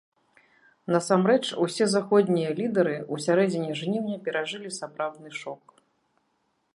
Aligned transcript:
Насамрэч, 0.93 1.41
усе 1.65 1.85
заходнія 1.91 2.49
лідэры 2.59 2.95
ў 3.01 3.15
сярэдзіне 3.27 3.71
жніўня 3.81 4.17
перажылі 4.25 4.69
сапраўдны 4.81 5.29
шок. 5.41 5.79